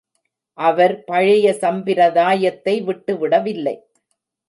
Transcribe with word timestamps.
அவர் 0.57 1.03
பழைய 1.03 1.53
சம்பிரதாயத்தை 1.53 2.75
விட்டுவிடவில்லை. 2.81 3.75